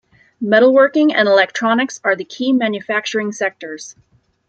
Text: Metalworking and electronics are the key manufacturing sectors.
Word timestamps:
Metalworking 0.41 1.13
and 1.13 1.27
electronics 1.27 2.01
are 2.03 2.15
the 2.15 2.25
key 2.25 2.53
manufacturing 2.53 3.31
sectors. 3.31 3.95